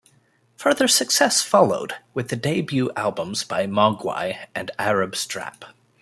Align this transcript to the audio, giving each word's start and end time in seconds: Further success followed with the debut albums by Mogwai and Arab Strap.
Further 0.57 0.87
success 0.87 1.43
followed 1.43 1.93
with 2.15 2.29
the 2.29 2.35
debut 2.35 2.89
albums 2.95 3.43
by 3.43 3.67
Mogwai 3.67 4.47
and 4.55 4.71
Arab 4.79 5.15
Strap. 5.15 5.63